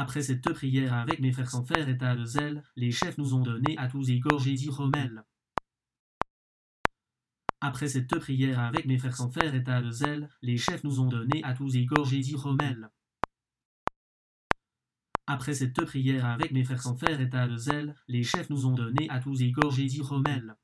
Après 0.00 0.22
cette 0.22 0.52
prière 0.52 0.94
avec 0.94 1.18
mes 1.18 1.32
frères 1.32 1.50
sans 1.50 1.64
faire 1.64 1.88
état 1.88 2.14
de 2.14 2.24
zèle, 2.24 2.62
les 2.76 2.92
chefs 2.92 3.18
nous 3.18 3.34
ont 3.34 3.42
donné 3.42 3.76
à 3.78 3.88
tous 3.88 4.08
égorgés 4.10 4.54
dit 4.54 4.70
Rommel. 4.70 5.24
Après 7.60 7.88
cette 7.88 8.16
prière 8.20 8.60
avec 8.60 8.86
mes 8.86 8.96
frères 8.96 9.16
sans 9.16 9.28
faire 9.28 9.52
état 9.56 9.82
de 9.82 9.90
zèle, 9.90 10.28
les 10.40 10.56
chefs 10.56 10.84
nous 10.84 11.00
ont 11.00 11.08
donné 11.08 11.42
à 11.42 11.52
tous 11.52 11.74
égorgés 11.74 12.20
dit 12.20 12.36
Rommel. 12.36 12.90
Après 15.26 15.54
cette 15.54 15.84
prière 15.84 16.26
avec 16.26 16.52
mes 16.52 16.62
frères 16.62 16.82
sans 16.82 16.96
faire 16.96 17.20
état 17.20 17.48
de 17.48 17.56
zèle, 17.56 17.96
les 18.06 18.22
chefs 18.22 18.50
nous 18.50 18.66
ont 18.66 18.74
donné 18.74 19.10
à 19.10 19.18
tous 19.18 19.42
égorgés 19.42 19.86
dit 19.86 20.00
Rommel. 20.00 20.54